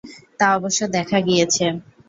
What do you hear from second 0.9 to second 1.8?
দেখা গিয়েছে।